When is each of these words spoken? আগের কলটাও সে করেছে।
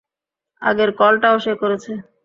আগের 0.61 0.89
কলটাও 0.99 1.37
সে 1.43 1.53
করেছে। 1.61 1.91